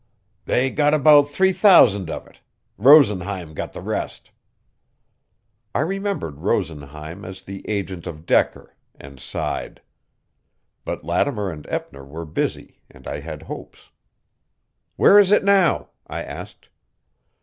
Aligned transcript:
"They 0.45 0.71
got 0.71 0.95
about 0.95 1.29
three 1.29 1.53
thousand 1.53 2.09
of 2.09 2.25
it. 2.25 2.39
Rosenheim 2.75 3.53
got 3.53 3.71
the 3.73 3.81
rest." 3.83 4.31
I 5.75 5.81
remembered 5.81 6.39
Rosenheim 6.39 7.23
as 7.23 7.43
the 7.43 7.63
agent 7.69 8.07
of 8.07 8.25
Decker, 8.25 8.75
and 8.99 9.19
sighed. 9.19 9.79
But 10.85 11.03
Lattimer 11.03 11.51
and 11.51 11.67
Eppner 11.67 12.03
were 12.03 12.25
busy, 12.25 12.81
and 12.89 13.05
I 13.07 13.19
had 13.19 13.43
hopes. 13.43 13.91
"Where 14.95 15.19
is 15.19 15.31
it 15.31 15.43
now?" 15.43 15.89
I 16.07 16.23
asked. 16.23 16.69